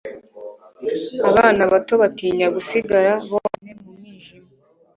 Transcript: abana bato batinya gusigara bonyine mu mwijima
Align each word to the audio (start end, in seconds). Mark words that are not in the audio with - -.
abana 1.29 1.61
bato 1.71 1.93
batinya 2.01 2.47
gusigara 2.55 3.11
bonyine 3.29 3.71
mu 3.81 3.91
mwijima 3.97 4.49